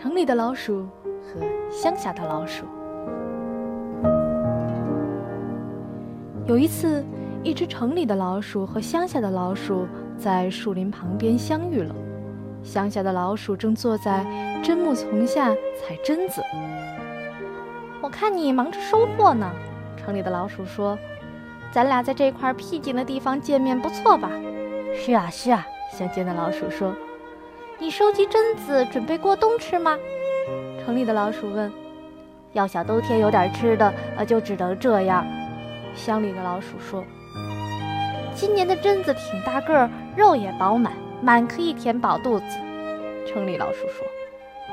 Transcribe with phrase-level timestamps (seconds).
[0.00, 0.86] 城里的老鼠
[1.20, 1.40] 和
[1.72, 2.64] 乡下的老鼠。
[6.46, 7.04] 有一次，
[7.42, 11.92] 一只城里的老鼠和乡下的老鼠在树林旁边相遇了。
[12.62, 14.24] 乡下的老鼠正坐在
[14.62, 16.40] 针木丛下采榛子。
[18.00, 19.50] 我看你忙着收获呢，
[19.96, 20.96] 城里的老鼠说
[21.74, 24.30] ：“咱俩在这块僻静的地方见面，不错吧
[24.94, 26.94] ？”“是啊，是啊。”乡间的老鼠说。
[27.80, 29.96] “你收集榛子准备过冬吃吗？”
[30.84, 31.72] 城里的老鼠问。
[32.52, 35.24] “要想冬天有点吃的，呃，就只能这样。”
[35.94, 37.04] 乡里的老鼠说
[38.34, 42.58] ：“今年的榛子挺大个儿，肉也饱满，满可以填饱肚子。”
[43.26, 44.04] 城里老鼠说：“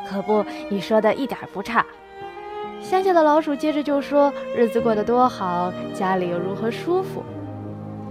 [0.09, 1.85] 可不，你说的一点不差。”
[2.81, 7.23] 乡下的老鼠接着就说：“日子过得多好，家里又如何舒服？”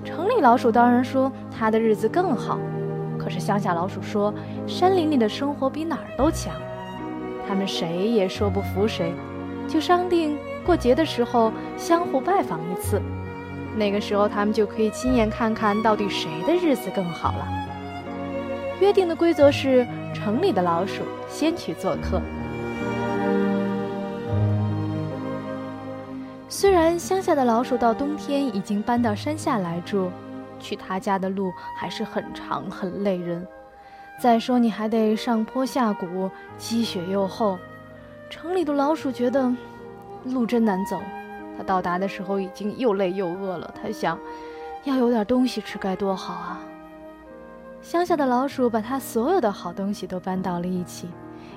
[0.04, 2.58] 城里老鼠当然说他的日子更好，
[3.24, 4.32] 可是乡下老鼠说
[4.66, 6.52] 山林里的生活比哪儿都强。
[7.48, 9.12] 他们谁也说不服谁，
[9.66, 10.36] 就商定。
[10.66, 12.98] 过节的时候相互拜访一次，
[13.76, 17.46] 那个时候他们就可以亲眼看看到底谁的日子更好了。
[18.80, 22.18] 约定的规则是，城里的老鼠先去做客。
[26.48, 30.10] 虽然乡下的老鼠到冬天已经搬到山下来住，
[30.64, 33.46] 去他家的路还是很长很累人。
[34.18, 37.58] 再说你还得上坡下谷，积雪又厚，
[38.30, 39.54] 城里的老鼠觉得。
[40.24, 40.98] 路真难走，
[41.54, 43.74] 他到达的时候已经又累又饿了。
[43.82, 44.18] 他想，
[44.84, 46.60] 要有点东西吃该多好啊！
[47.82, 51.10] 乡下的老鼠把他所有的好东西都搬到了一起，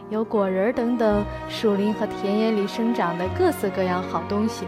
[0.10, 4.66] 有果仁等等树林和田野里生长的各色各样好东西。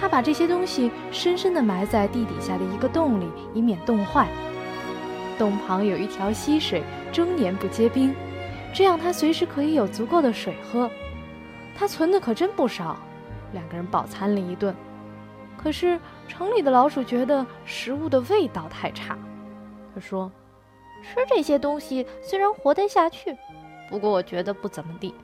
[0.00, 4.28] 他把这些东西深深地埋在地底下的一个洞里，以免冻坏。
[5.36, 6.82] 洞旁有一条溪水，
[7.12, 8.14] 终年不结冰，
[8.72, 10.90] 这样他随时可以有足够的水喝。
[11.76, 12.96] 他存的可真不少，
[13.52, 14.74] 两个人饱餐了一顿。
[15.56, 19.18] 可是城里的老鼠觉得食物的味道太差。
[19.94, 20.30] 他说
[21.02, 23.36] ：“吃这些东西虽然活得下去，
[23.88, 25.14] 不过我觉得不怎么地。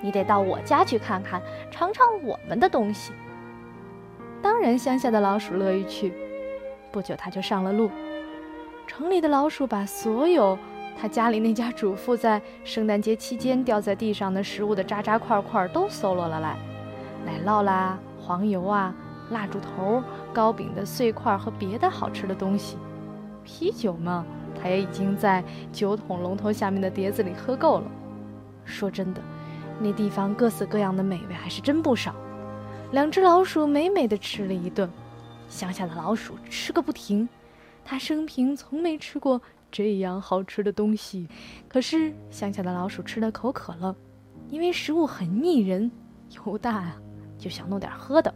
[0.00, 3.12] 你得到我家去看看，尝尝我们的东西。”
[4.42, 6.12] 当然，乡下的老鼠乐意去。
[6.90, 7.90] 不久，他就上了路。
[8.86, 10.58] 城里的老鼠把所有……
[11.00, 16.58] 他家里那家主妇在圣诞节期间掉在地上的食物的渣渣块块都搜罗了来，
[17.24, 18.94] 奶酪啦、黄油啊、
[19.30, 22.76] 蜡烛头、糕饼的碎块和别的好吃的东西。
[23.44, 24.26] 啤酒嘛，
[24.60, 25.42] 他也已经在
[25.72, 27.84] 酒桶龙头下面的碟子里喝够了。
[28.66, 29.22] 说真的，
[29.78, 32.14] 那地方各色各样的美味还是真不少。
[32.92, 34.90] 两只老鼠美美的吃了一顿，
[35.48, 37.28] 乡下的老鼠吃个不停，
[37.84, 39.40] 他生平从没吃过。
[39.70, 41.28] 这样好吃的东西，
[41.68, 43.94] 可是乡下的老鼠吃的口渴了，
[44.48, 45.88] 因为食物很腻人，
[46.30, 46.96] 油大啊，
[47.38, 48.34] 就想弄点喝的。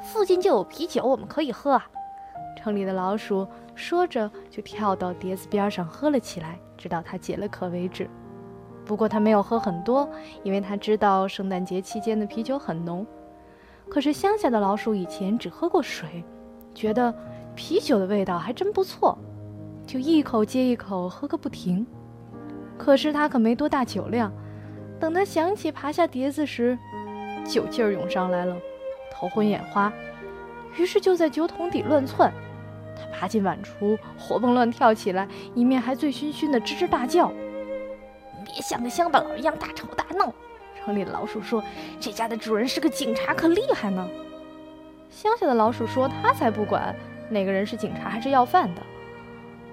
[0.00, 1.84] 附近就有啤酒，我们可以喝啊。
[2.56, 3.44] 城里的老鼠
[3.74, 8.08] 说着，就跳到碟子边上喝了起来，直到它解了渴为止。
[8.86, 10.08] 不过他没有喝很多，
[10.44, 13.04] 因为他知道圣诞节期间的啤酒很浓。
[13.94, 16.24] 可是乡下的老鼠以前只喝过水，
[16.74, 17.14] 觉得
[17.54, 19.16] 啤酒的味道还真不错。
[19.86, 21.86] 就一口接一口喝个不停，
[22.76, 24.32] 可是他可没多大酒量。
[24.98, 26.76] 等他想起爬下碟子时，
[27.46, 28.56] 酒劲儿涌上来了，
[29.12, 29.92] 头昏眼花，
[30.76, 32.32] 于是就在酒桶底乱窜。
[32.96, 37.30] 他爬进碗橱，活蹦乱跳起来，一面还醉醺醺的吱吱大叫
[38.44, 40.34] ：“别像个乡巴佬一样大吵大闹！”
[40.84, 41.64] 城里的老鼠说
[41.98, 44.06] ：“这家的主人是个警察，可厉害呢。”
[45.10, 46.94] 乡下的老鼠说：“他才不管
[47.30, 48.82] 哪个人是警察还是要饭的。”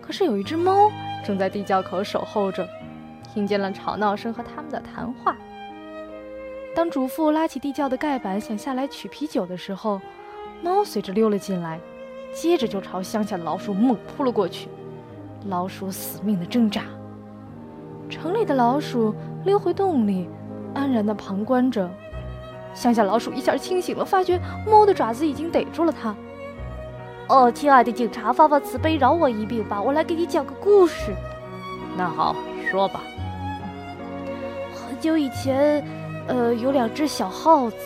[0.01, 0.89] 可是有一只猫
[1.25, 2.67] 正在地窖口守候着，
[3.33, 5.35] 听见了吵闹声和他们的谈话。
[6.73, 9.99] 当主妇拉起地窖的盖板想下来取啤酒的时候，
[10.63, 11.79] 猫随着溜了进来，
[12.33, 14.69] 接着就朝乡下的老鼠猛扑了过去。
[15.47, 16.83] 老鼠死命的挣扎。
[18.09, 19.13] 城里的老鼠
[19.43, 20.29] 溜回洞里，
[20.73, 21.89] 安然的旁观着。
[22.73, 26.15] 乡下老鼠一下清醒了，发觉猫的爪子已经逮住了它。
[27.27, 29.81] 哦，亲爱的警察，发发慈悲，饶我一命吧！
[29.81, 31.13] 我来给你讲个故事。
[31.97, 32.35] 那好，
[32.69, 33.01] 说吧。
[34.73, 35.85] 很久以前，
[36.27, 37.77] 呃，有两只小耗子。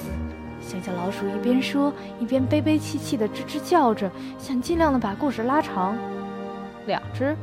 [0.61, 4.09] 乡下老鼠一边说，一边悲悲戚戚的吱吱叫着，
[4.39, 5.95] 想尽量的把故事拉长。
[6.87, 7.35] 两只，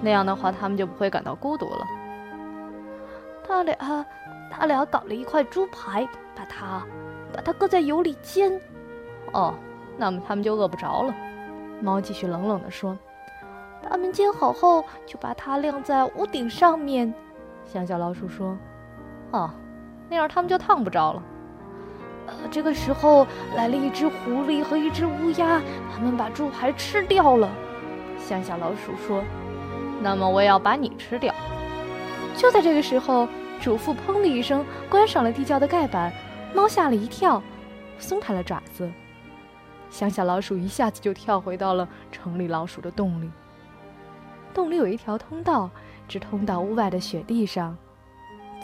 [0.00, 1.86] 那样的话，他们就不会感到孤独了。
[3.46, 3.76] 他俩，
[4.50, 6.82] 他俩搞了一块猪排，把它，
[7.32, 8.60] 把它搁在油里煎。
[9.32, 9.54] 哦，
[9.96, 11.14] 那么他们就饿不着了。
[11.80, 12.96] 猫继续冷冷地说
[13.86, 17.12] ：“他们煎好后，就把它晾在屋顶上面。”
[17.66, 18.56] 乡下老鼠说
[19.32, 19.50] ：“哦，
[20.08, 21.22] 那样他们就烫不着了。
[22.26, 25.60] 呃，这个时候来了一只狐狸和一只乌鸦，
[25.92, 27.48] 他们把猪排吃掉了。
[28.18, 29.22] 乡下老鼠说
[30.00, 31.34] ：“那么我也要把你吃掉。”
[32.36, 33.28] 就在这个时候，
[33.60, 36.12] 主妇砰的一声关上了地窖的盖板，
[36.54, 37.42] 猫吓了一跳，
[37.98, 38.90] 松开了爪子。
[39.90, 43.30] 乡下老鼠一下子就跳回到了城里老鼠的洞里。
[44.54, 45.70] 洞里有一条通道，
[46.08, 47.76] 直通到屋外的雪地上。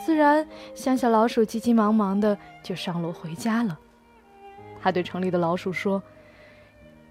[0.05, 3.79] 自然，乡下老鼠急急忙忙的就上楼回家了。
[4.81, 6.03] 他对城里的老鼠说：“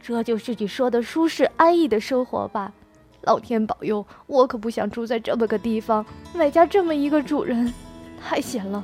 [0.02, 2.74] 这就是你说的舒适安逸的生活吧？
[3.22, 7.74] 老天保佑，我可不想住在这么个地方，外加这么一个主人，
[8.22, 8.84] 太险了，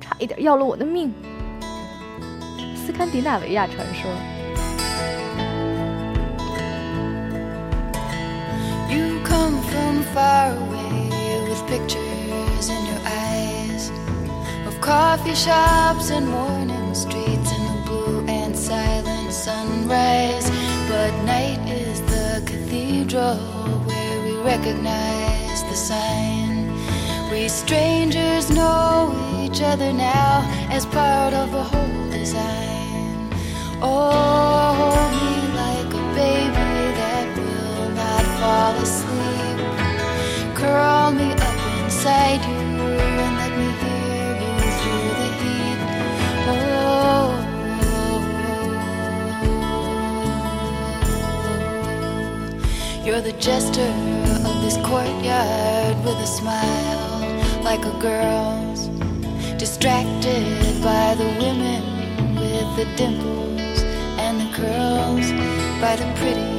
[0.00, 1.12] 差一点要了我的命。”
[2.76, 4.10] 斯堪的纳维亚传说。
[8.90, 11.10] You come from far away
[11.48, 13.90] with pictures in your eyes
[14.66, 20.50] of coffee shops and morning streets and the blue and silent sunrise.
[20.88, 23.38] But night is the cathedral
[24.44, 26.72] recognize the sign.
[27.30, 33.30] We strangers know each other now as part of a whole design.
[33.82, 35.30] Oh, hold me
[35.62, 36.70] like a baby
[37.00, 39.58] that will not fall asleep.
[40.54, 42.56] Curl me up inside you
[43.24, 44.30] and let me hear
[46.48, 47.50] oh,
[53.04, 54.29] You're the jester
[54.70, 58.86] this courtyard with a smile like a girl's.
[59.58, 61.82] Distracted by the women
[62.36, 63.82] with the dimples
[64.24, 65.32] and the curls,
[65.80, 66.52] by the pretty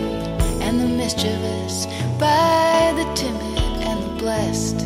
[0.65, 1.85] and the mischievous,
[2.19, 3.59] by the timid
[3.89, 4.79] and the blessed,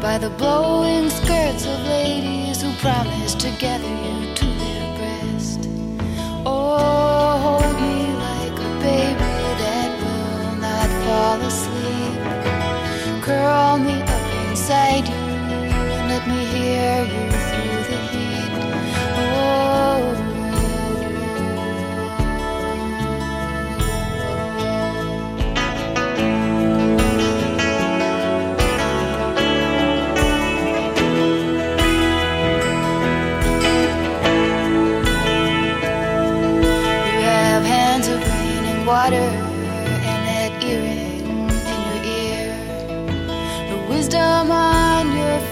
[0.00, 5.68] by the blowing skirts of ladies who promise to gather you to their breast.
[6.46, 11.73] Oh, hold me like a baby that will not fall asleep
[13.50, 13.93] all near.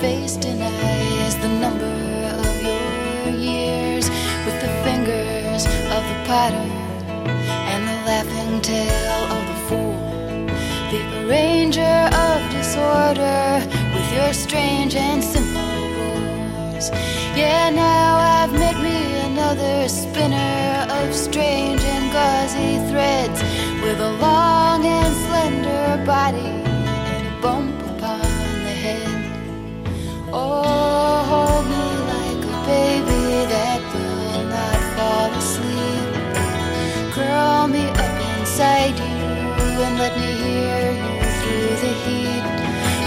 [0.02, 1.94] Face denies the number
[2.42, 4.10] of your years
[4.44, 5.64] with the fingers
[5.96, 6.68] of the potter
[7.70, 10.46] and the laughing tale of the fool.
[10.92, 13.44] The arranger of disorder
[13.94, 16.90] with your strange and simple rules.
[17.40, 18.98] Yeah now i've met me
[19.30, 20.64] another spinner
[20.98, 23.11] of strange and gauzy threads
[40.02, 42.44] let me hear you through the heat.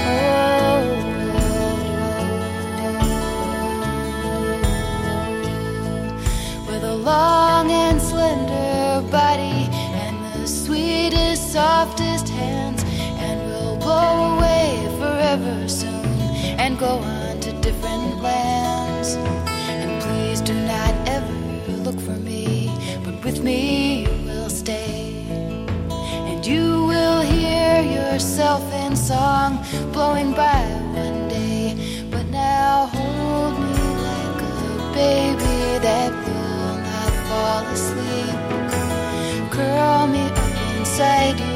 [0.08, 0.80] Oh.
[6.70, 9.68] With a long and slender body
[10.04, 12.82] and the sweetest, softest hands,
[13.26, 16.06] and we'll blow away forever soon
[16.64, 19.16] and go on to different lands.
[19.82, 21.34] And please do not ever
[21.84, 22.72] look for me,
[23.04, 23.95] but with me
[28.16, 29.60] yourself in song
[29.92, 31.76] blowing by one day.
[32.10, 33.76] But now hold me
[34.08, 38.38] like a baby that will not fall asleep.
[39.52, 41.55] Curl me up inside you